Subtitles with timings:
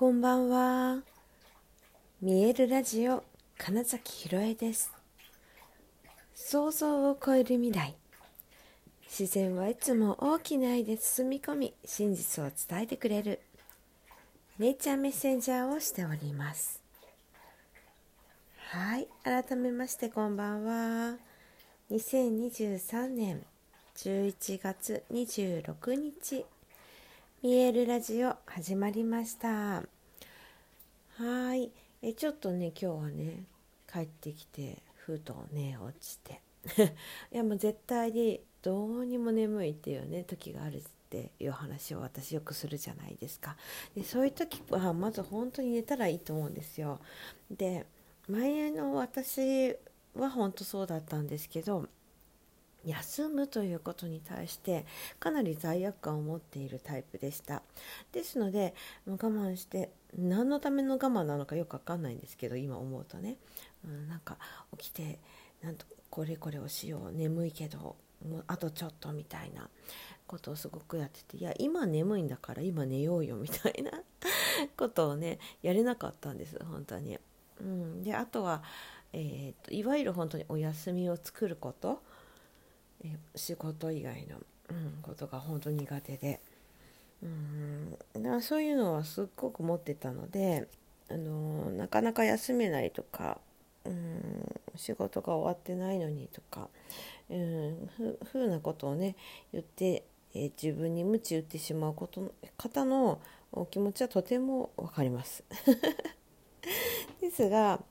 [0.00, 1.02] こんばんは。
[2.22, 3.22] 見えるラジオ
[3.58, 4.90] 金崎ひろえです。
[6.34, 7.94] 想像を超える未来。
[9.06, 13.40] 自然はいつも大きな愛で包み込み、真実を伝えてくれる。
[14.58, 16.80] ネイチャーメッセンジャーをしております。
[18.70, 21.18] はい、改めましてこんばんは。
[21.90, 23.44] 2023年
[23.96, 26.46] 11月26日。
[27.42, 29.48] 見えるラジオ始まりました。
[31.16, 31.70] はい。
[32.02, 33.44] えちょっとね今日はね
[33.90, 36.42] 帰ってきてふとね落ちて。
[37.32, 43.56] いやもう絶対にどうにも眠いっていうね時があるっていう話を私よくするじゃないですか。
[43.94, 47.00] でそういう時はまず本当に寝たらいいと思うんですよ。
[47.50, 47.86] で
[48.28, 49.74] 前の私
[50.14, 51.88] は本当そうだったんですけど
[52.84, 54.86] 休むということに対して
[55.18, 57.62] かなり罪悪感を持っているタイプでした。
[58.12, 58.74] ですので
[59.06, 63.36] 我慢して何のための我慢なのかよく分かんないんですけど今思うとね、
[63.84, 64.38] うん、なんか
[64.78, 65.18] 起きて
[65.62, 67.96] なんとこれこれをしよう眠いけど
[68.28, 69.68] もうあとちょっとみたいな
[70.26, 73.92] ことをすごくやってていや今眠いんだから今寝ようよみたいな
[74.76, 77.18] ことをねやれなかったんです本当に。
[77.60, 78.62] うん、であとは、
[79.12, 82.02] えー、といわゆる本当にお休みを作ること。
[83.04, 84.36] え仕事以外の、
[84.70, 86.40] うん、ことが本当に苦手で、
[87.22, 90.68] うん、だそういうのはすっごく持ってたので、
[91.10, 93.38] あのなかなか休めないとか、
[93.84, 96.68] うん、仕事が終わってないのにとか、
[97.28, 99.16] うん、ふふうなことをね
[99.52, 103.20] 言って、えー自分に鞭打ってしまうこと方の
[103.52, 105.42] お気持ちはとても分かります。
[107.20, 107.82] ですが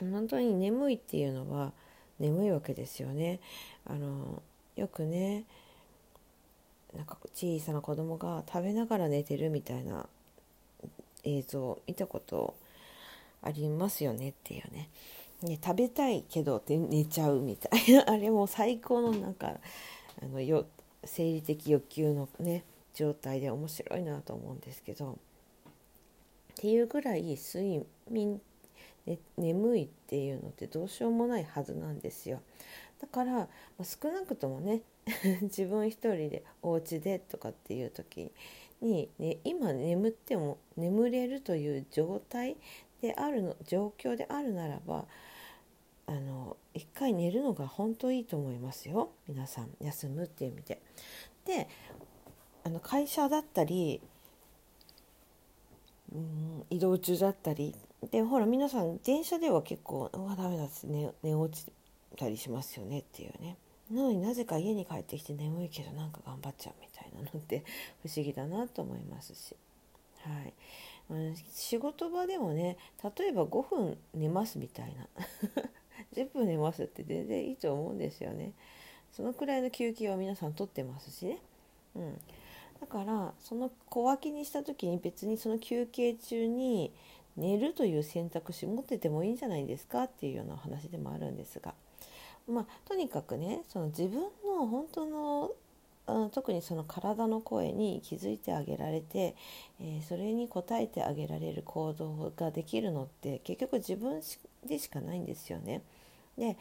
[0.00, 1.72] 本当に眠いっていうのは
[2.18, 3.40] 眠いわけですよね。
[3.86, 4.42] あの
[4.76, 5.44] よくね
[6.96, 10.06] なんか小さな子供が食べながら寝てるみたいな
[11.24, 12.54] 映像見たこと
[13.42, 14.88] ありますよねっていうね。
[15.42, 18.04] ね食べたいけどって寝ちゃうみたいな。
[18.10, 19.58] あれも最高のなんか
[20.22, 20.66] あのよ
[21.04, 22.64] 生理的欲求のね
[22.94, 25.18] 状態で面白いなと思うんですけど。
[26.58, 28.40] っていうぐらい睡眠
[29.06, 32.40] ね、眠いっていうのってどうしようもないはずなんですよ
[33.00, 33.48] だから、ま
[33.80, 34.82] あ、少なくともね
[35.42, 38.30] 自分一人でお家でとかっていう時
[38.80, 42.56] に、ね、今眠っても眠れるという状態
[43.00, 45.06] であるの状況であるならば
[46.06, 50.80] あの一回寝るのが本当いいと思いますよ皆さん休むっていう意味で。
[51.44, 51.68] で
[52.64, 54.02] あの会社だったり
[56.12, 57.74] うん移動中だったり
[58.10, 61.70] でほら皆さん電車では結構「うわダメだ」って寝寝落ち
[62.16, 63.56] たりしますよねっていうね。
[63.90, 67.64] なのになぜか家に帰ってきて眠いけどなんか頑張っちゃうみたいなのって
[68.02, 69.56] 不思議だなと思いますし、
[70.20, 72.76] はい、仕事場でもね
[73.18, 75.08] 例えば5分寝ますみたいな。
[76.14, 78.52] 10分寝ますって全然いいと思うんですよね。
[79.12, 81.38] そのくらいの休憩は皆さん取ってますしね、
[81.96, 82.20] うん、
[82.80, 86.92] だからその小分けにした時に別にその休憩中に
[87.38, 91.74] 寝るという選択肢持っててもいいんじゃないですかっていうような話でもあるんですが
[92.48, 95.50] まあとにかくねその自分の本当の
[96.06, 99.36] あ特にその体の声に気づいてあげられて、
[99.78, 104.22] えーそれに応えてあげられる行動ができるのって結局自分
[104.66, 105.82] でしかないんですよね。
[106.38, 106.56] で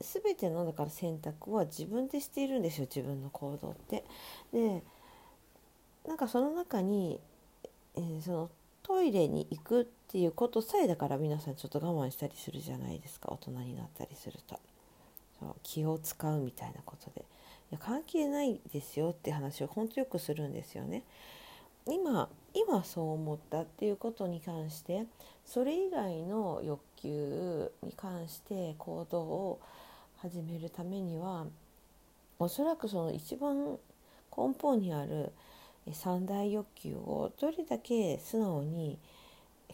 [0.00, 4.04] 全てのだから選択は自分でしているんですよ自分の行動って。
[4.52, 4.82] で
[6.06, 7.20] なんかその中に、
[7.94, 8.50] えーその
[8.88, 13.28] トイレに行くっていうことさえだから皆さんちょっと我慢したりするじゃないですか。
[13.30, 14.58] 大人になったりすると。
[15.38, 17.20] そう気を使うみたいなことで。
[17.20, 17.24] い
[17.74, 21.02] や関係ないですよって話を本当よくするんですよね。
[21.86, 25.04] 今今そう思ったっていうことに関して
[25.44, 29.60] それ以外の欲求に関して行動を
[30.16, 31.46] 始めるためには
[32.38, 33.78] おそらくその一番
[34.36, 35.32] 根本にある
[35.94, 38.98] 三大欲求をどれだけ素直に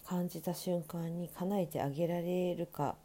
[0.06, 2.96] 感じた瞬間に叶えてあげられるか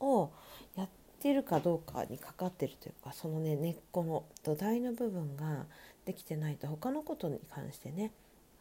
[0.00, 0.30] を
[0.76, 0.88] やっ
[1.20, 5.66] てるかどうかにかかってるというかそのね根っこの土台の部分が
[6.04, 8.10] できてないと他のことに関してね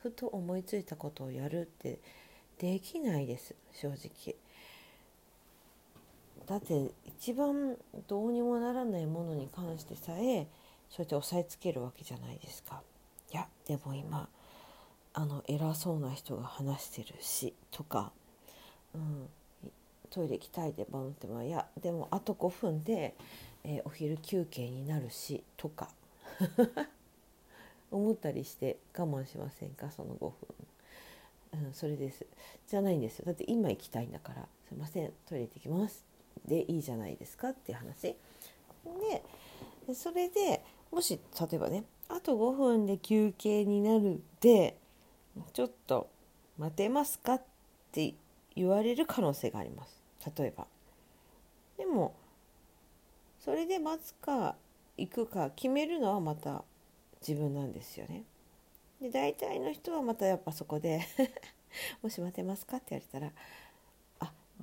[0.01, 1.99] ふと思いついたことをやるって
[2.59, 4.35] できないです正直。
[6.47, 7.75] だって一番
[8.07, 10.47] どうにもならないものに関してさえ
[10.89, 12.81] そうやって押さえつけるわけじゃないですか。
[13.31, 14.29] いやでも今
[15.13, 18.11] あの偉そうな人が話してるしとか、
[18.93, 19.27] うん、
[20.09, 23.15] トイレ行きたいでボンってまあいやでもあと5分で、
[23.63, 25.89] えーお昼休憩になるしとか
[27.91, 29.91] 思ったりして我慢しませんか？
[29.91, 30.33] その5分。
[31.53, 32.25] うん、それです。
[32.67, 33.25] じゃないんですよ。
[33.25, 36.05] だって今行きたいんだからすいませんトイレ行ってきます。
[36.45, 38.15] でいいじゃないですかっていう話。
[39.85, 44.77] でそれでもし例えばねあと5分で休憩になるで
[45.53, 46.09] ちょっと
[46.57, 47.41] 待てますかっ
[47.91, 48.13] て
[48.55, 50.01] 言われる可能性があります
[50.37, 50.65] 例えば
[51.77, 52.15] でも
[53.39, 54.55] それで待つか
[54.97, 56.63] 行くか決めるのはまた
[57.25, 58.23] 自分なんですよね
[59.01, 61.01] で大体の人はまたやっぱそこで
[62.01, 63.31] もし待てますか?」って言われたら「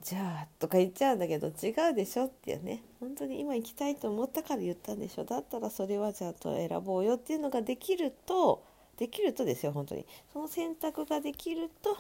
[0.01, 2.83] じゃあ」とか言っちゃうんだけど違うでしょっていうね。
[3.01, 5.25] 本当に今行きたいと思ったから言ったんでしょ。
[5.25, 8.65] だったらそれはじゃあと選ぼうよっていうのができると
[8.97, 9.73] できるとですよ。
[9.73, 11.97] 本当にその選択ができると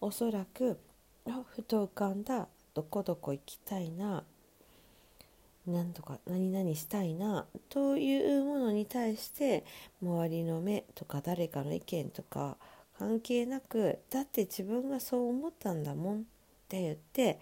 [0.00, 0.78] おそらく
[1.46, 2.48] ふと浮かんだ。
[2.74, 4.24] どこどこ行きたいな。
[5.66, 9.64] 何とか何々したいなというものに対して
[10.02, 12.56] 周りの目とか誰かの意見とか
[12.98, 16.26] 関係なくだって自分がそう思ったんだもん。
[16.72, 17.38] って言って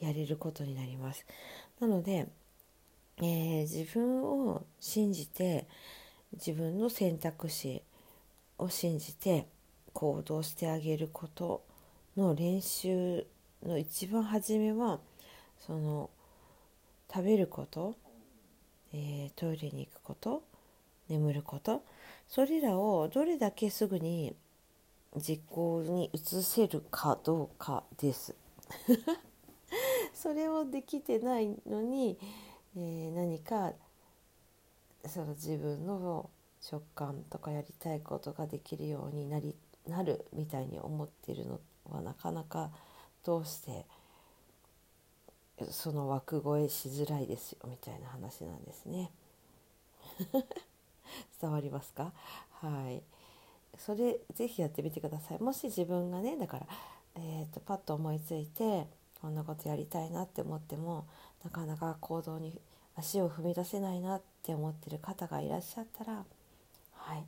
[0.00, 1.24] やれることになります。
[1.80, 2.26] なので、
[3.18, 5.68] えー、自分を信じて
[6.32, 7.82] 自分の選択肢
[8.58, 9.46] を信じて
[9.92, 11.62] 行動してあげること
[12.16, 13.24] の練習
[13.64, 14.98] の一番初めは
[15.60, 16.10] その
[17.12, 17.94] 食べること、
[18.92, 20.42] えー、トイレに行くこと
[21.08, 21.84] 眠ること
[22.28, 24.34] それらをどれだけすぐに
[25.16, 28.34] 実行に移せるかどうかです。
[30.14, 32.18] それをできてないのに、
[32.76, 33.72] えー、何か
[35.06, 36.30] その自分の
[36.60, 39.54] 食感とかやりたいことができるようになり
[39.86, 41.60] なるみたいに思ってるの
[41.90, 42.70] はなかなか
[43.22, 43.84] どうして
[45.70, 49.10] その枠越えしづらいですよみたいな話なんですね。
[51.40, 52.12] 伝わりますか？
[52.50, 53.02] はい。
[53.78, 55.38] それぜひやってみてください。
[55.38, 56.66] もし自分がねだから、
[57.16, 58.86] えーと、パッと思いついて
[59.20, 61.06] こんなことやりたいなって思っても
[61.44, 62.60] なかなか行動に
[62.96, 66.24] 足を踏み出せないなって思ってる方がいらっしゃったら
[66.92, 67.24] はい。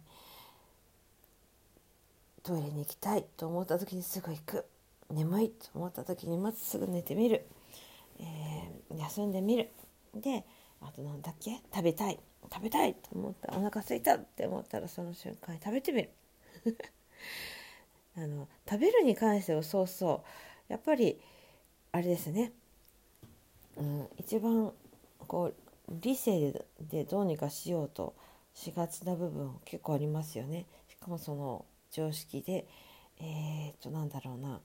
[2.43, 4.65] トイレに行きたいと思った時にすぐ行く。
[5.11, 7.47] 眠いと思った時にまずすぐ寝てみる、
[8.21, 9.71] えー、休んでみる。
[10.15, 10.45] で
[10.81, 11.61] あと何だっけ？
[11.73, 12.19] 食べたい。
[12.53, 13.53] 食べたいと思った。
[13.57, 16.11] お腹空いたって思ったらその瞬間に食べてみる。
[18.17, 20.25] あの食べるに関してはそうそ
[20.69, 20.73] う。
[20.73, 21.21] やっぱり
[21.93, 22.53] あれですね、
[23.77, 24.73] うん、一番
[25.27, 25.55] こう
[25.89, 28.15] 理性でどうにかしようと
[28.55, 30.67] しがちな部分結構ありますよね。
[30.89, 32.67] しかもその常識で
[33.21, 34.61] えー、っとなんだろうな。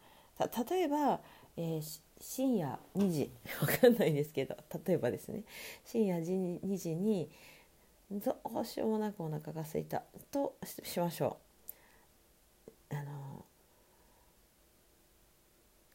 [0.70, 1.20] 例えば、
[1.56, 3.32] えー、深夜2時。
[3.62, 4.56] わかんないですけど。
[4.86, 5.44] 例えばですね。
[5.86, 7.30] 深夜2時に
[8.10, 11.51] どうしようもなくお腹が空いたとしましょう。
[12.92, 13.46] あの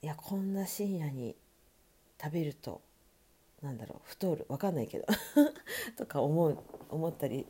[0.02, 1.36] いやこんな深夜に
[2.22, 2.80] 食べると
[3.62, 5.06] なんだろう太るわかんないけど
[5.96, 6.58] とか思う
[6.90, 7.46] 思ったり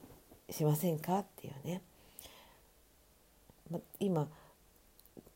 [0.50, 1.18] しませんか？
[1.20, 1.82] っていうね、
[3.70, 4.28] ま、今っ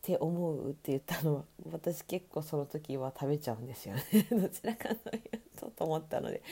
[0.02, 4.02] て思うって言ったのは私結構その時は食べちゃうんですよね。
[4.30, 6.42] どちらかというとと思ったので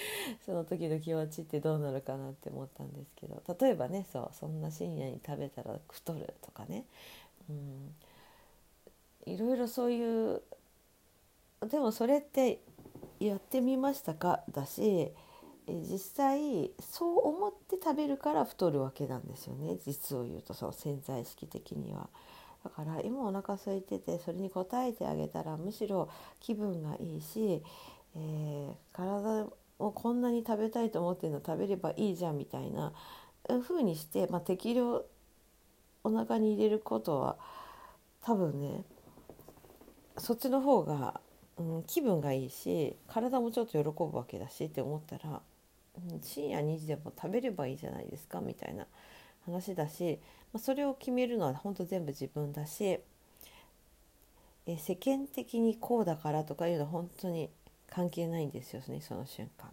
[0.45, 6.85] その時の気持ちってどうなるかなって思ったんですけど例えばねそうそんな深夜に食べたら太るとかね
[7.49, 7.95] うん、
[9.27, 10.43] いろいろそういう
[11.69, 12.61] でもそれって
[13.21, 15.13] やってみましたかだし
[15.67, 22.09] 実際そう思って食べるから太るわけなんですよね実を言うとその潜在意識的には。
[22.65, 26.09] だから今お腹空いててそれに応えてあげたらむしろ
[26.41, 27.63] 気分がいいし、
[28.17, 29.47] えー、体
[29.79, 32.93] をこんなに食べたいと思ってるの食べればいいじゃんみたいな
[33.63, 35.05] 風にして、まあ、適量
[36.09, 37.37] お腹に入れることは
[38.23, 38.85] 多分ね
[40.17, 41.21] そっちの方が、
[41.59, 45.41] うん、気分がいいし体もちょっと喜ぶわけだしって思ったら、
[46.13, 48.87] うん、深夜2時でも食べればいいじゃないですかみたいな
[49.45, 50.19] 話だし、
[50.53, 52.99] まあ、それを決めるのは本当全部自分だし
[54.67, 57.49] え世間的にこうだからとかいうのは本当に
[57.91, 59.71] 関係ないんですよねその瞬間。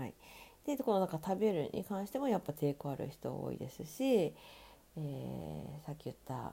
[0.00, 0.14] はい、
[0.66, 4.32] でこのなんか食べるに関してもやっぱ抵抗ある人多いですし
[4.96, 6.52] えー、さっき言った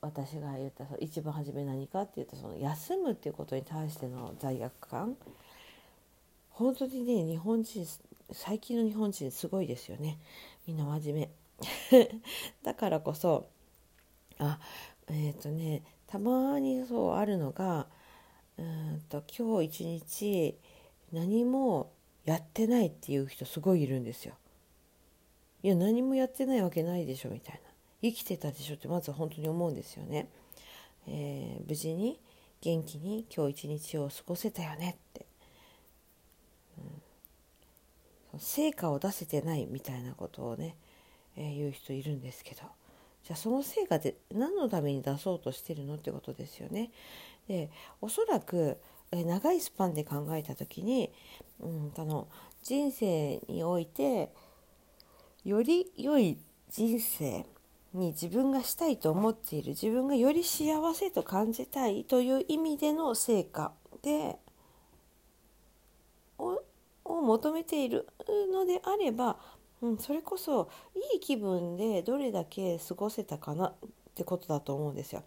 [0.00, 5.16] 私が言ったその一番初め何かっていうとその休むっていうことに対しての罪悪感。
[6.50, 7.86] 本当にね日本人
[8.32, 10.18] 最近の日本人すごいですよね。
[10.66, 11.30] みんな真面
[11.90, 12.10] 目。
[12.64, 13.46] だからこそ
[14.38, 14.58] あ
[15.08, 17.86] えっ、ー、とねたまにそうあるのが
[18.58, 20.58] うんと今日一日
[21.12, 21.92] 何も
[22.24, 24.34] やってないっていう人すごいいるんですよ。
[25.62, 27.60] いや何もやってないわけないでしょみたいな
[28.02, 30.28] 生きてたでしょってまずは本当に思うんですよね。
[31.06, 32.20] えー、無事に
[32.60, 35.26] 元気に今日一日を過ごせたよねって、
[38.32, 40.76] うん、成果を出せてないみたいなことをね、
[41.36, 42.62] えー、言う人いるんですけど
[43.24, 46.90] じゃあその成果で何のために出そうとしてるのってことですよね。
[47.48, 48.78] でおそらく
[49.12, 51.12] え長いスパンで考えた時に、
[51.60, 52.28] うん、あの
[52.62, 54.30] 人生において
[55.44, 56.38] より良い
[56.70, 57.46] 人生
[57.94, 63.72] に自分がしたいと思っている自分がより幸せと感じたいという意味での成果
[64.02, 64.36] で
[67.04, 68.06] を求めている
[68.52, 69.36] のであれば、
[69.80, 70.70] うん、それこそ
[71.14, 73.74] いい気分でどれだけ過ごせたかなっ
[74.14, 75.24] てことだと思うんですよ。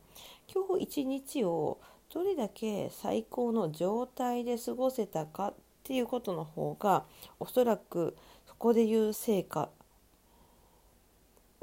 [0.54, 1.80] 今日一日を
[2.14, 5.54] どれだけ最高の状態で過ごせたかっ
[5.84, 7.06] ていうことの方が
[7.40, 8.16] おそらく
[8.48, 9.70] そこで言う成果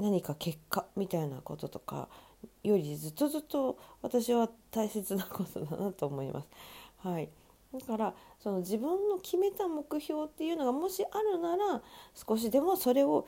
[0.03, 2.09] 何か結果みたいなこととか
[2.61, 6.47] よりずっとずっと私は大切なことだなと思います。
[6.97, 7.29] はい、
[7.73, 11.81] だからその自分の決めた目標っていうのがもしあるなら
[12.13, 13.25] 少しでもそれを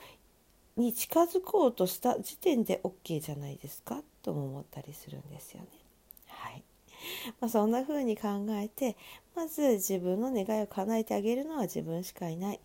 [0.76, 5.68] に近づこうとした時点で OK じゃないですかとも思ったりするんですよね。
[6.26, 6.62] はい。
[7.40, 8.96] まあ、そんな風に考えて
[9.34, 12.60] まず自分の願いを叶えてあげるのは自分しかいない、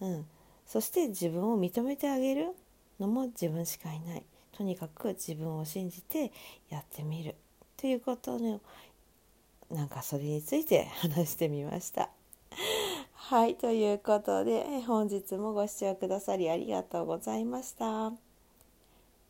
[0.00, 0.26] うん、
[0.64, 2.54] そして自分を認めてあげる。
[3.00, 6.32] のも自分しかいないとにかく自分を信じて
[6.68, 7.34] やってみる
[7.76, 8.60] ということの
[9.70, 12.10] なんかそれについて話してみました。
[13.14, 18.12] はいということで本日もご視聴くださりありがとうございました。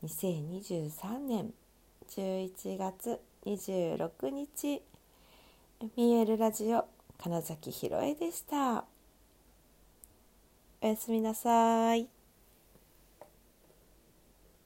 [0.02, 1.52] 2023年
[2.08, 4.82] 11月26日
[5.96, 6.86] 見えるラジオ
[7.18, 8.84] 金崎ひろえでした。
[10.82, 12.19] おやすみなさい。